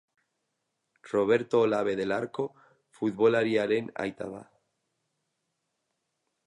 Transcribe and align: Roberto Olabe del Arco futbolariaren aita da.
Roberto 1.11 1.59
Olabe 1.65 1.95
del 1.99 2.11
Arco 2.19 2.45
futbolariaren 2.97 3.93
aita 4.07 4.31
da. 4.33 4.43